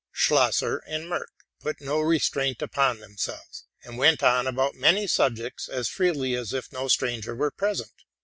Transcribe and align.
Schlosser 0.11 0.77
and 0.87 1.03
Merck 1.05 1.27
put 1.59 1.79
no 1.79 1.99
restraint 1.99 2.63
upon 2.63 2.97
them 2.99 3.17
selves, 3.19 3.65
and 3.83 3.99
went 3.99 4.23
on 4.23 4.47
about 4.47 4.73
many 4.73 5.05
subjects 5.05 5.69
as 5.69 5.89
freely 5.89 6.33
as 6.33 6.53
if 6.53 6.71
no 6.73 6.87
stranger 6.87 7.35
were 7.35 7.51
present. 7.51 7.93